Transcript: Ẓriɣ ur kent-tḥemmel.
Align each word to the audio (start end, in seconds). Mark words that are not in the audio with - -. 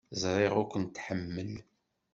Ẓriɣ 0.21 0.53
ur 0.61 0.67
kent-tḥemmel. 0.71 1.51